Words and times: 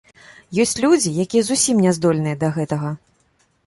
Ёсць 0.63 0.73
людзі, 0.85 1.13
якія 1.25 1.43
зусім 1.51 1.85
не 1.87 1.95
здольныя 2.01 2.35
да 2.45 2.55
гэтага. 2.61 2.99